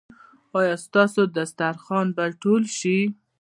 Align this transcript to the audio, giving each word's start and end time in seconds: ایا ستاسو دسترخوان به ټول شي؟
ایا 0.57 0.75
ستاسو 0.85 1.21
دسترخوان 1.37 2.07
به 2.15 2.25
ټول 2.41 2.61
شي؟ 2.77 2.97